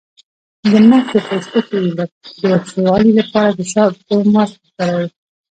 [0.71, 1.99] د مخ د پوستکي د
[2.51, 5.07] وچوالي لپاره د شاتو ماسک وکاروئ